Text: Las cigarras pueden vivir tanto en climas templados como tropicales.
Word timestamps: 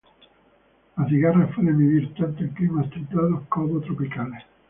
Las 0.97 1.09
cigarras 1.09 1.53
pueden 1.53 1.77
vivir 1.77 2.11
tanto 2.15 2.43
en 2.43 2.49
climas 2.55 2.89
templados 2.89 3.43
como 3.47 3.79
tropicales. 3.81 4.43